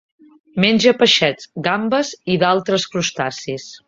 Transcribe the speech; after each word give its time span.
Menja 0.63 0.93
peixets, 1.01 1.49
gambes 1.67 2.13
i 2.37 2.39
d'altres 2.45 2.87
crustacis. 2.95 3.67